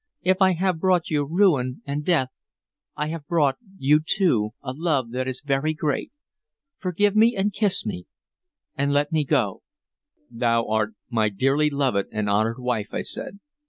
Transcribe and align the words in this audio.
If 0.23 0.41
I 0.41 0.53
have 0.53 0.79
brought 0.79 1.11
you 1.11 1.25
ruin 1.25 1.83
and 1.85 2.03
death, 2.03 2.29
I 2.95 3.09
have 3.09 3.27
brought 3.27 3.59
you, 3.77 3.99
too, 4.03 4.53
a 4.63 4.73
love 4.73 5.11
that 5.11 5.27
is 5.27 5.43
very 5.45 5.75
great. 5.75 6.11
Forgive 6.79 7.15
me 7.15 7.35
and 7.37 7.53
kiss 7.53 7.85
me, 7.85 8.07
and 8.75 8.91
let 8.93 9.11
me 9.11 9.23
go." 9.23 9.61
"Thou 10.31 10.67
art 10.67 10.95
my 11.11 11.29
dearly 11.29 11.69
loved 11.69 12.07
and 12.11 12.27
honored 12.27 12.57
wife," 12.57 12.87
I 12.95 13.03
said. 13.03 13.41